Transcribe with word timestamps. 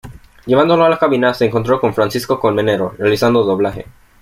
Llevándolo 0.47 0.83
a 0.83 0.89
la 0.89 0.97
cabina, 0.97 1.31
se 1.35 1.45
encontró 1.45 1.79
con 1.79 1.93
Francisco 1.93 2.39
Colmenero 2.39 2.95
realizando 2.97 3.43
doblaje. 3.43 3.85